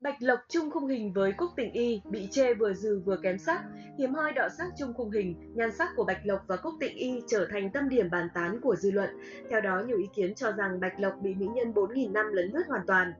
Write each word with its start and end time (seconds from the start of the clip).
Bạch 0.00 0.16
Lộc 0.20 0.38
chung 0.48 0.70
khung 0.70 0.86
hình 0.86 1.12
với 1.12 1.32
Cúc 1.32 1.50
Tình 1.56 1.72
Y 1.72 2.02
bị 2.10 2.28
chê 2.30 2.54
vừa 2.54 2.72
dừ 2.72 3.02
vừa 3.04 3.16
kém 3.16 3.38
sắc, 3.38 3.62
hiếm 3.98 4.14
hoi 4.14 4.32
đọ 4.32 4.48
sắc 4.58 4.66
chung 4.78 4.94
khung 4.94 5.10
hình, 5.10 5.34
nhan 5.54 5.72
sắc 5.72 5.88
của 5.96 6.04
Bạch 6.04 6.26
Lộc 6.26 6.40
và 6.46 6.56
Cúc 6.56 6.74
Tịnh 6.80 6.96
Y 6.96 7.22
trở 7.26 7.46
thành 7.50 7.70
tâm 7.70 7.88
điểm 7.88 8.10
bàn 8.10 8.28
tán 8.34 8.60
của 8.60 8.76
dư 8.76 8.90
luận. 8.90 9.10
Theo 9.50 9.60
đó, 9.60 9.82
nhiều 9.86 9.98
ý 9.98 10.08
kiến 10.14 10.34
cho 10.34 10.52
rằng 10.52 10.80
Bạch 10.80 11.00
Lộc 11.00 11.12
bị 11.22 11.34
mỹ 11.34 11.46
nhân 11.54 11.72
4.000 11.72 12.12
năm 12.12 12.32
lấn 12.32 12.50
lướt 12.52 12.62
hoàn 12.68 12.86
toàn. 12.86 13.12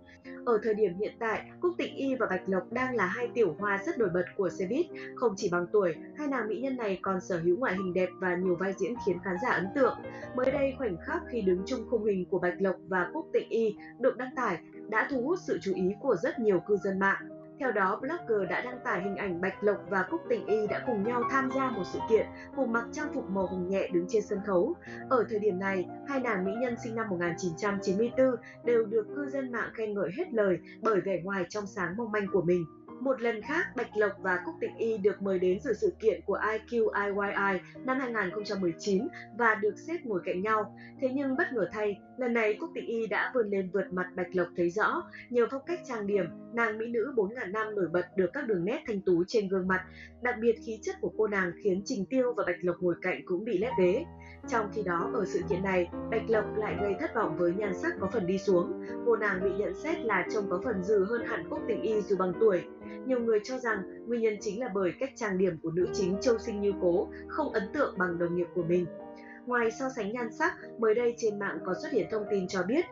Ở 0.47 0.59
thời 0.63 0.75
điểm 0.75 0.99
hiện 0.99 1.13
tại, 1.19 1.51
Cúc 1.61 1.75
Tịnh 1.79 1.97
Y 1.97 2.15
và 2.15 2.27
Bạch 2.27 2.49
Lộc 2.49 2.73
đang 2.73 2.97
là 2.97 3.07
hai 3.07 3.29
tiểu 3.35 3.57
hoa 3.59 3.83
rất 3.87 3.99
nổi 3.99 4.09
bật 4.15 4.25
của 4.37 4.49
xe 4.49 4.67
buýt. 4.67 4.87
Không 5.17 5.35
chỉ 5.37 5.49
bằng 5.53 5.67
tuổi, 5.73 5.95
hai 6.17 6.29
nàng 6.29 6.49
mỹ 6.49 6.61
nhân 6.61 6.77
này 6.77 6.99
còn 7.03 7.21
sở 7.21 7.39
hữu 7.39 7.57
ngoại 7.57 7.75
hình 7.75 7.95
đẹp 7.95 8.09
và 8.21 8.37
nhiều 8.37 8.57
vai 8.57 8.75
diễn 8.79 8.95
khiến 9.07 9.19
khán 9.25 9.37
giả 9.43 9.51
ấn 9.51 9.67
tượng. 9.75 9.99
Mới 10.37 10.51
đây, 10.51 10.75
khoảnh 10.79 10.97
khắc 11.07 11.23
khi 11.31 11.43
đứng 11.43 11.63
chung 11.67 11.87
khung 11.91 12.05
hình 12.05 12.25
của 12.31 12.39
Bạch 12.39 12.55
Lộc 12.59 12.77
và 12.89 13.11
Cúc 13.13 13.27
Tịnh 13.33 13.49
Y 13.49 13.77
được 14.01 14.17
đăng 14.17 14.35
tải 14.37 14.59
đã 14.89 15.09
thu 15.11 15.23
hút 15.23 15.39
sự 15.43 15.59
chú 15.63 15.75
ý 15.75 15.95
của 16.01 16.17
rất 16.17 16.39
nhiều 16.39 16.61
cư 16.61 16.77
dân 16.77 16.99
mạng. 16.99 17.29
Theo 17.61 17.73
đó, 17.73 18.01
blogger 18.01 18.51
đã 18.51 18.61
đăng 18.61 18.79
tải 18.85 19.03
hình 19.03 19.17
ảnh 19.17 19.41
Bạch 19.41 19.65
Lộc 19.65 19.77
và 19.91 20.07
Cúc 20.11 20.21
Tình 20.29 20.47
Y 20.47 20.67
đã 20.67 20.85
cùng 20.87 21.05
nhau 21.05 21.23
tham 21.31 21.51
gia 21.55 21.71
một 21.71 21.83
sự 21.93 21.99
kiện 22.11 22.27
cùng 22.57 22.73
mặc 22.73 22.85
trang 22.93 23.15
phục 23.15 23.31
màu 23.31 23.47
hồng 23.47 23.69
nhẹ 23.69 23.89
đứng 23.93 24.07
trên 24.09 24.23
sân 24.23 24.39
khấu. 24.47 24.75
Ở 25.09 25.25
thời 25.31 25.39
điểm 25.39 25.59
này, 25.59 25.89
hai 26.09 26.21
nàng 26.21 26.45
mỹ 26.45 26.53
nhân 26.61 26.75
sinh 26.85 26.95
năm 26.95 27.09
1994 27.11 28.27
đều 28.65 28.85
được 28.85 29.07
cư 29.17 29.27
dân 29.27 29.53
mạng 29.53 29.71
khen 29.75 29.95
ngợi 29.95 30.11
hết 30.17 30.33
lời 30.33 30.59
bởi 30.83 31.01
vẻ 31.01 31.21
ngoài 31.25 31.47
trong 31.49 31.67
sáng 31.67 31.97
mong 31.97 32.13
manh 32.13 32.27
của 32.33 32.43
mình. 32.43 32.65
Một 33.01 33.21
lần 33.21 33.43
khác, 33.43 33.67
Bạch 33.77 33.97
Lộc 33.97 34.13
và 34.23 34.39
Cúc 34.47 34.55
Tịnh 34.61 34.77
Y 34.77 34.99
được 34.99 35.23
mời 35.23 35.39
đến 35.39 35.61
dự 35.61 35.73
sự 35.73 35.93
kiện 36.01 36.21
của 36.27 36.39
IQIYI 36.39 37.59
năm 37.85 37.99
2019 38.01 39.09
và 39.39 39.55
được 39.55 39.75
xếp 39.87 39.99
ngồi 40.05 40.21
cạnh 40.25 40.43
nhau. 40.43 40.77
Thế 41.01 41.09
nhưng 41.15 41.37
bất 41.37 41.53
ngờ 41.53 41.69
thay, 41.73 42.01
lần 42.19 42.33
này 42.33 42.55
Cúc 42.61 42.71
Tịnh 42.75 42.87
Y 42.87 43.07
đã 43.07 43.33
vươn 43.35 43.51
lên 43.51 43.71
vượt 43.73 43.93
mặt 43.93 44.07
Bạch 44.17 44.37
Lộc 44.37 44.49
thấy 44.57 44.71
rõ. 44.71 45.03
Nhờ 45.31 45.47
phong 45.51 45.63
cách 45.67 45.81
trang 45.89 46.07
điểm, 46.07 46.27
nàng 46.53 46.79
mỹ 46.79 46.87
nữ 46.87 47.13
4.000 47.17 47.51
năm 47.53 47.75
nổi 47.75 47.89
bật 47.93 48.07
được 48.17 48.31
các 48.33 48.47
đường 48.47 48.65
nét 48.65 48.83
thanh 48.87 49.01
tú 49.01 49.25
trên 49.25 49.49
gương 49.49 49.69
mặt. 49.69 49.85
Đặc 50.23 50.35
biệt 50.41 50.57
khí 50.67 50.79
chất 50.83 50.97
của 51.01 51.13
cô 51.19 51.27
nàng 51.27 51.53
khiến 51.65 51.83
Trình 51.85 52.05
Tiêu 52.11 52.33
và 52.37 52.45
Bạch 52.47 52.65
Lộc 52.65 52.77
ngồi 52.81 52.95
cạnh 53.03 53.23
cũng 53.25 53.45
bị 53.45 53.59
lép 53.59 53.73
vế. 53.79 54.05
Trong 54.49 54.71
khi 54.75 54.83
đó, 54.83 55.11
ở 55.15 55.25
sự 55.27 55.41
kiện 55.51 55.63
này, 55.63 55.89
Bạch 56.11 56.31
Lộc 56.31 56.45
lại 56.57 56.77
gây 56.81 56.95
thất 57.01 57.15
vọng 57.15 57.37
với 57.39 57.55
nhan 57.55 57.75
sắc 57.75 57.93
có 58.01 58.11
phần 58.13 58.27
đi 58.27 58.39
xuống. 58.39 58.85
Cô 59.07 59.17
nàng 59.17 59.41
bị 59.45 59.51
nhận 59.59 59.75
xét 59.75 60.01
là 60.05 60.27
trông 60.35 60.51
có 60.51 60.61
phần 60.65 60.85
dừ 60.85 61.07
hơn 61.09 61.23
hẳn 61.27 61.51
Cúc 61.51 61.61
Tịch 61.69 61.83
Y 61.83 62.01
dù 62.01 62.17
bằng 62.17 62.33
tuổi. 62.41 62.63
Nhiều 63.07 63.21
người 63.21 63.41
cho 63.45 63.59
rằng 63.59 64.07
nguyên 64.07 64.23
nhân 64.23 64.37
chính 64.41 64.61
là 64.61 64.69
bởi 64.75 64.93
cách 65.01 65.11
trang 65.17 65.39
điểm 65.39 65.59
của 65.63 65.71
nữ 65.71 65.87
chính 65.93 66.17
Châu 66.21 66.39
Sinh 66.39 66.61
Như 66.61 66.73
Cố 66.81 67.09
không 67.29 67.53
ấn 67.53 67.63
tượng 67.73 67.99
bằng 67.99 68.19
đồng 68.19 68.37
nghiệp 68.37 68.47
của 68.55 68.63
mình. 68.63 68.87
Ngoài 69.47 69.71
so 69.71 69.89
sánh 69.97 70.13
nhan 70.13 70.33
sắc, 70.33 70.53
mới 70.79 70.95
đây 70.95 71.15
trên 71.19 71.39
mạng 71.39 71.59
có 71.67 71.75
xuất 71.83 71.93
hiện 71.93 72.07
thông 72.11 72.25
tin 72.31 72.49
cho 72.49 72.63
biết 72.63 72.85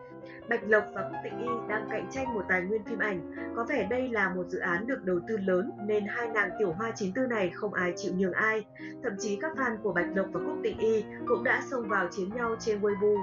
Bạch 0.48 0.60
Lộc 0.68 0.84
và 0.94 1.02
Cúc 1.02 1.18
Tịnh 1.24 1.38
Y 1.38 1.48
đang 1.68 1.88
cạnh 1.90 2.08
tranh 2.10 2.34
một 2.34 2.44
tài 2.48 2.62
nguyên 2.62 2.84
phim 2.84 2.98
ảnh. 2.98 3.32
Có 3.56 3.64
vẻ 3.68 3.86
đây 3.90 4.08
là 4.08 4.34
một 4.34 4.44
dự 4.48 4.58
án 4.58 4.86
được 4.86 5.04
đầu 5.04 5.20
tư 5.28 5.36
lớn 5.36 5.70
nên 5.86 6.06
hai 6.06 6.28
nàng 6.28 6.50
tiểu 6.58 6.72
hoa 6.72 6.92
94 6.96 7.28
này 7.28 7.50
không 7.54 7.74
ai 7.74 7.92
chịu 7.96 8.12
nhường 8.16 8.32
ai. 8.32 8.64
Thậm 9.02 9.12
chí 9.18 9.38
các 9.40 9.52
fan 9.56 9.76
của 9.82 9.92
Bạch 9.92 10.06
Lộc 10.14 10.26
và 10.32 10.40
Cúc 10.40 10.56
Tịnh 10.62 10.78
Y 10.78 11.04
cũng 11.26 11.44
đã 11.44 11.62
xông 11.70 11.88
vào 11.88 12.08
chiến 12.10 12.30
nhau 12.34 12.56
trên 12.60 12.80
Weibo. 12.80 13.22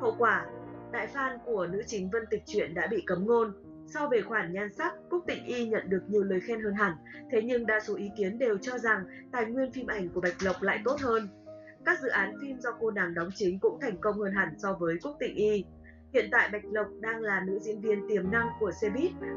Hậu 0.00 0.14
quả, 0.18 0.46
đại 0.92 1.08
fan 1.14 1.38
của 1.44 1.66
nữ 1.66 1.82
chính 1.86 2.10
Vân 2.10 2.22
Tịch 2.30 2.42
Truyện 2.46 2.74
đã 2.74 2.86
bị 2.86 3.02
cấm 3.06 3.26
ngôn. 3.26 3.52
So 3.94 4.08
về 4.08 4.22
khoản 4.22 4.52
nhan 4.52 4.72
sắc, 4.72 4.94
Cúc 5.10 5.24
Tịnh 5.26 5.46
Y 5.46 5.68
nhận 5.68 5.90
được 5.90 6.02
nhiều 6.08 6.22
lời 6.22 6.40
khen 6.40 6.60
hơn 6.60 6.74
hẳn, 6.74 6.92
thế 7.30 7.42
nhưng 7.42 7.66
đa 7.66 7.80
số 7.80 7.96
ý 7.96 8.10
kiến 8.16 8.38
đều 8.38 8.58
cho 8.58 8.78
rằng 8.78 9.04
tài 9.32 9.44
nguyên 9.44 9.72
phim 9.72 9.86
ảnh 9.86 10.08
của 10.08 10.20
Bạch 10.20 10.42
Lộc 10.42 10.62
lại 10.62 10.80
tốt 10.84 11.00
hơn. 11.00 11.28
Các 11.84 12.00
dự 12.00 12.08
án 12.08 12.34
phim 12.42 12.60
do 12.60 12.70
cô 12.80 12.90
nàng 12.90 13.14
đóng 13.14 13.30
chính 13.34 13.58
cũng 13.58 13.80
thành 13.80 13.96
công 14.00 14.18
hơn 14.18 14.32
hẳn 14.32 14.54
so 14.58 14.72
với 14.72 14.98
Cúc 15.02 15.16
Tịnh 15.20 15.36
Y. 15.36 15.64
Hiện 16.14 16.28
tại 16.32 16.48
Bạch 16.52 16.64
Lộc 16.64 16.86
đang 17.00 17.20
là 17.20 17.44
nữ 17.46 17.58
diễn 17.58 17.80
viên 17.80 18.08
tiềm 18.08 18.30
năng 18.30 18.48
của 18.60 18.72
xe 18.80 18.92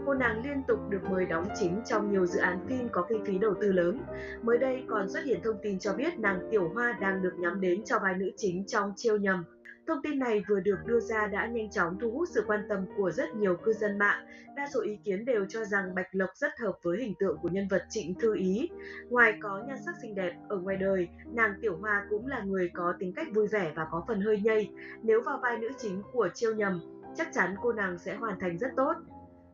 cô 0.06 0.14
nàng 0.14 0.44
liên 0.46 0.64
tục 0.68 0.80
được 0.90 1.04
mời 1.10 1.26
đóng 1.26 1.48
chính 1.60 1.82
trong 1.86 2.12
nhiều 2.12 2.26
dự 2.26 2.40
án 2.40 2.66
phim 2.68 2.90
có 2.92 3.06
kinh 3.10 3.26
phí 3.26 3.38
đầu 3.38 3.54
tư 3.62 3.72
lớn. 3.72 4.02
Mới 4.42 4.58
đây 4.58 4.84
còn 4.88 5.10
xuất 5.10 5.26
hiện 5.26 5.40
thông 5.44 5.58
tin 5.64 5.80
cho 5.80 5.94
biết 5.94 6.20
nàng 6.20 6.48
Tiểu 6.52 6.70
Hoa 6.74 6.98
đang 7.02 7.22
được 7.22 7.34
nhắm 7.38 7.62
đến 7.62 7.84
cho 7.86 8.00
vai 8.00 8.14
nữ 8.14 8.32
chính 8.38 8.66
trong 8.68 8.94
Chiêu 8.96 9.18
Nhầm. 9.18 9.44
Thông 9.88 10.02
tin 10.04 10.20
này 10.20 10.44
vừa 10.48 10.60
được 10.60 10.78
đưa 10.86 11.00
ra 11.00 11.28
đã 11.28 11.48
nhanh 11.48 11.70
chóng 11.70 11.98
thu 12.02 12.12
hút 12.12 12.30
sự 12.34 12.44
quan 12.48 12.66
tâm 12.70 12.86
của 12.98 13.12
rất 13.12 13.36
nhiều 13.36 13.58
cư 13.64 13.74
dân 13.74 13.98
mạng. 13.98 14.26
Đa 14.56 14.68
số 14.74 14.82
ý 14.82 15.00
kiến 15.04 15.26
đều 15.26 15.46
cho 15.50 15.66
rằng 15.66 15.96
Bạch 15.96 16.08
Lộc 16.12 16.30
rất 16.36 16.60
hợp 16.60 16.78
với 16.84 16.98
hình 16.98 17.14
tượng 17.20 17.38
của 17.42 17.50
nhân 17.50 17.68
vật 17.68 17.86
Trịnh 17.90 18.16
Thư 18.20 18.36
Ý. 18.36 18.70
Ngoài 19.10 19.38
có 19.42 19.64
nhan 19.68 19.78
sắc 19.86 19.96
xinh 20.02 20.16
đẹp, 20.16 20.34
ở 20.50 20.58
ngoài 20.58 20.78
đời, 20.78 21.08
nàng 21.34 21.54
Tiểu 21.62 21.78
Hoa 21.78 22.06
cũng 22.10 22.28
là 22.28 22.40
người 22.40 22.72
có 22.74 22.94
tính 23.00 23.14
cách 23.16 23.28
vui 23.34 23.48
vẻ 23.48 23.72
và 23.76 23.88
có 23.92 24.04
phần 24.08 24.22
hơi 24.22 24.42
nhây. 24.44 24.70
Nếu 25.04 25.22
vào 25.22 25.40
vai 25.42 25.58
nữ 25.58 25.70
chính 25.78 26.02
của 26.12 26.30
Chiêu 26.34 26.56
Nhầm, 26.56 26.82
chắc 27.18 27.34
chắn 27.34 27.56
cô 27.62 27.74
nàng 27.74 27.98
sẽ 27.98 28.16
hoàn 28.16 28.40
thành 28.40 28.58
rất 28.58 28.70
tốt. 28.76 28.94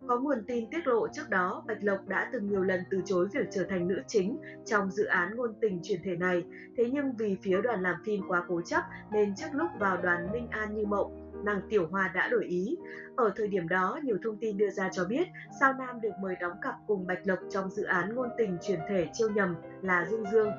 Có 0.07 0.19
nguồn 0.19 0.44
tin 0.47 0.69
tiết 0.69 0.88
lộ 0.88 1.07
trước 1.07 1.29
đó, 1.29 1.63
Bạch 1.67 1.84
Lộc 1.84 2.07
đã 2.07 2.29
từng 2.34 2.50
nhiều 2.50 2.63
lần 2.63 2.81
từ 2.91 3.01
chối 3.06 3.28
việc 3.34 3.47
trở 3.51 3.63
thành 3.63 3.88
nữ 3.88 4.01
chính 4.07 4.38
trong 4.66 4.91
dự 4.91 5.06
án 5.06 5.35
ngôn 5.35 5.53
tình 5.62 5.79
truyền 5.84 6.00
thể 6.03 6.16
này. 6.16 6.44
Thế 6.78 6.89
nhưng 6.94 7.16
vì 7.17 7.38
phía 7.41 7.62
đoàn 7.62 7.81
làm 7.81 7.95
phim 8.06 8.22
quá 8.28 8.44
cố 8.47 8.61
chấp 8.61 8.81
nên 9.11 9.35
trước 9.35 9.47
lúc 9.53 9.67
vào 9.79 9.97
đoàn 9.97 10.31
Minh 10.31 10.47
An 10.50 10.75
Như 10.75 10.85
Mộng, 10.85 11.30
nàng 11.43 11.61
Tiểu 11.69 11.87
Hoa 11.91 12.11
đã 12.15 12.29
đổi 12.29 12.45
ý. 12.45 12.77
Ở 13.15 13.31
thời 13.35 13.47
điểm 13.47 13.67
đó, 13.67 13.99
nhiều 14.03 14.17
thông 14.23 14.37
tin 14.37 14.57
đưa 14.57 14.69
ra 14.69 14.89
cho 14.93 15.05
biết 15.05 15.27
Sao 15.59 15.73
Nam 15.73 16.01
được 16.01 16.11
mời 16.21 16.35
đóng 16.41 16.57
cặp 16.61 16.75
cùng 16.87 17.07
Bạch 17.07 17.27
Lộc 17.27 17.39
trong 17.49 17.69
dự 17.69 17.83
án 17.83 18.15
ngôn 18.15 18.29
tình 18.37 18.57
truyền 18.61 18.79
thể 18.89 19.07
chiêu 19.13 19.29
nhầm 19.29 19.55
là 19.81 20.07
Dương 20.11 20.25
Dương. 20.31 20.51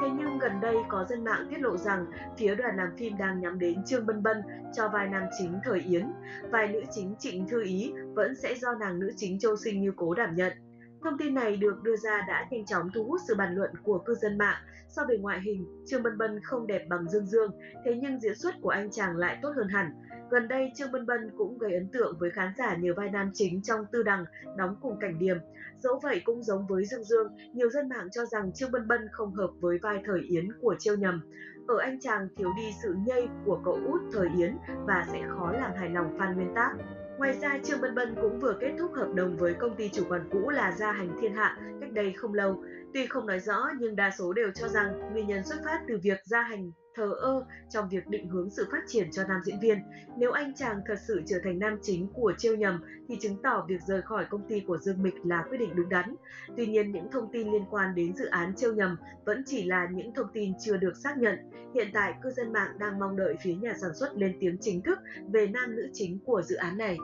Thế 0.00 0.08
nhưng 0.18 0.38
gần 0.38 0.52
đây 0.62 0.76
có 0.88 1.04
dân 1.08 1.24
mạng 1.24 1.46
tiết 1.50 1.60
lộ 1.60 1.76
rằng 1.76 2.06
phía 2.38 2.54
đoàn 2.54 2.76
làm 2.76 2.88
phim 2.96 3.18
đang 3.18 3.40
nhắm 3.40 3.58
đến 3.58 3.84
Trương 3.84 4.06
Bân 4.06 4.22
Bân 4.22 4.42
cho 4.72 4.88
vai 4.88 5.08
nam 5.08 5.22
chính 5.38 5.58
Thời 5.64 5.80
Yến. 5.80 6.06
Vai 6.50 6.68
nữ 6.68 6.82
chính 6.90 7.14
Trịnh 7.18 7.48
Thư 7.48 7.62
Ý 7.62 7.92
vẫn 8.14 8.34
sẽ 8.36 8.54
do 8.54 8.74
nàng 8.74 9.00
nữ 9.00 9.10
chính 9.16 9.38
Châu 9.38 9.56
Sinh 9.56 9.80
Như 9.80 9.92
Cố 9.96 10.14
đảm 10.14 10.34
nhận. 10.34 10.52
Thông 11.02 11.18
tin 11.18 11.34
này 11.34 11.56
được 11.56 11.82
đưa 11.82 11.96
ra 11.96 12.24
đã 12.28 12.46
nhanh 12.50 12.66
chóng 12.66 12.90
thu 12.94 13.04
hút 13.04 13.20
sự 13.28 13.34
bàn 13.34 13.54
luận 13.54 13.70
của 13.82 13.98
cư 13.98 14.14
dân 14.14 14.38
mạng. 14.38 14.62
So 14.88 15.04
về 15.08 15.18
ngoại 15.18 15.40
hình, 15.40 15.84
Trương 15.86 16.02
Bân 16.02 16.18
Bân 16.18 16.40
không 16.42 16.66
đẹp 16.66 16.86
bằng 16.88 17.08
Dương 17.08 17.26
Dương, 17.26 17.50
thế 17.84 17.98
nhưng 18.02 18.20
diễn 18.20 18.34
xuất 18.34 18.54
của 18.62 18.68
anh 18.68 18.90
chàng 18.90 19.16
lại 19.16 19.38
tốt 19.42 19.52
hơn 19.56 19.68
hẳn. 19.68 19.92
Gần 20.30 20.48
đây, 20.48 20.72
Trương 20.76 20.92
Bân 20.92 21.06
Bân 21.06 21.30
cũng 21.36 21.58
gây 21.58 21.74
ấn 21.74 21.88
tượng 21.92 22.16
với 22.18 22.30
khán 22.30 22.52
giả 22.58 22.76
nhờ 22.76 22.94
vai 22.96 23.10
nam 23.10 23.30
chính 23.34 23.62
trong 23.62 23.86
Tư 23.92 24.02
Đằng 24.02 24.24
đóng 24.56 24.76
cùng 24.82 24.98
cảnh 25.00 25.18
điểm. 25.18 25.36
Dẫu 25.78 26.00
vậy 26.02 26.22
cũng 26.24 26.42
giống 26.42 26.66
với 26.66 26.84
Dương 26.84 27.04
Dương, 27.04 27.36
nhiều 27.54 27.70
dân 27.70 27.88
mạng 27.88 28.08
cho 28.12 28.26
rằng 28.26 28.52
Trương 28.52 28.72
Bân 28.72 28.88
Bân 28.88 29.00
không 29.12 29.34
hợp 29.34 29.50
với 29.60 29.78
vai 29.82 30.02
Thời 30.06 30.20
Yến 30.20 30.48
của 30.60 30.74
Chiêu 30.78 30.96
Nhầm. 30.96 31.20
Ở 31.68 31.78
anh 31.78 32.00
chàng 32.00 32.28
thiếu 32.36 32.50
đi 32.56 32.70
sự 32.82 32.94
nhây 33.06 33.28
của 33.44 33.60
cậu 33.64 33.74
út 33.74 34.00
Thời 34.12 34.28
Yến 34.36 34.56
và 34.86 35.06
sẽ 35.12 35.20
khó 35.28 35.52
làm 35.52 35.72
hài 35.76 35.90
lòng 35.90 36.18
fan 36.18 36.34
nguyên 36.34 36.54
tác. 36.54 36.74
Ngoài 37.20 37.38
ra, 37.40 37.58
Trương 37.64 37.80
Bân 37.80 37.94
Bân 37.94 38.14
cũng 38.20 38.38
vừa 38.38 38.56
kết 38.60 38.72
thúc 38.78 38.90
hợp 38.94 39.08
đồng 39.14 39.36
với 39.36 39.54
công 39.54 39.76
ty 39.76 39.88
chủ 39.88 40.04
quản 40.08 40.28
cũ 40.30 40.50
là 40.50 40.72
Gia 40.72 40.92
Hành 40.92 41.16
Thiên 41.20 41.34
Hạ 41.34 41.56
cách 41.80 41.92
đây 41.92 42.12
không 42.16 42.34
lâu. 42.34 42.62
Tuy 42.94 43.06
không 43.06 43.26
nói 43.26 43.40
rõ 43.40 43.68
nhưng 43.78 43.96
đa 43.96 44.10
số 44.18 44.32
đều 44.32 44.50
cho 44.54 44.68
rằng 44.68 45.12
nguyên 45.12 45.26
nhân 45.26 45.44
xuất 45.44 45.56
phát 45.64 45.80
từ 45.88 45.98
việc 46.02 46.18
Gia 46.24 46.42
Hành 46.42 46.72
thờ 46.94 47.14
ơ 47.20 47.44
trong 47.68 47.88
việc 47.88 48.08
định 48.08 48.28
hướng 48.28 48.50
sự 48.50 48.66
phát 48.72 48.82
triển 48.86 49.10
cho 49.12 49.22
nam 49.28 49.40
diễn 49.44 49.60
viên. 49.60 49.78
Nếu 50.16 50.32
anh 50.32 50.54
chàng 50.54 50.80
thật 50.86 50.98
sự 51.08 51.22
trở 51.26 51.36
thành 51.44 51.58
nam 51.58 51.78
chính 51.82 52.08
của 52.14 52.32
Chiêu 52.38 52.56
Nhầm 52.56 52.80
thì 53.08 53.16
chứng 53.20 53.36
tỏ 53.42 53.64
việc 53.68 53.80
rời 53.86 54.02
khỏi 54.02 54.24
công 54.30 54.48
ty 54.48 54.60
của 54.60 54.78
Dương 54.78 55.02
Mịch 55.02 55.14
là 55.24 55.44
quyết 55.48 55.58
định 55.58 55.70
đúng 55.74 55.88
đắn. 55.88 56.14
Tuy 56.56 56.66
nhiên, 56.66 56.92
những 56.92 57.10
thông 57.12 57.32
tin 57.32 57.52
liên 57.52 57.64
quan 57.70 57.94
đến 57.94 58.16
dự 58.16 58.26
án 58.26 58.52
Chiêu 58.56 58.74
Nhầm 58.74 58.96
vẫn 59.24 59.42
chỉ 59.46 59.64
là 59.64 59.88
những 59.92 60.14
thông 60.14 60.28
tin 60.32 60.52
chưa 60.60 60.76
được 60.76 60.96
xác 60.96 61.18
nhận. 61.18 61.38
Hiện 61.74 61.88
tại, 61.94 62.14
cư 62.22 62.30
dân 62.30 62.52
mạng 62.52 62.78
đang 62.78 62.98
mong 62.98 63.16
đợi 63.16 63.34
phía 63.42 63.54
nhà 63.54 63.74
sản 63.80 63.90
xuất 63.94 64.16
lên 64.16 64.36
tiếng 64.40 64.56
chính 64.60 64.82
thức 64.82 64.98
về 65.32 65.46
nam 65.46 65.76
nữ 65.76 65.90
chính 65.92 66.18
của 66.24 66.42
dự 66.42 66.56
án 66.56 66.78
này. 66.78 66.96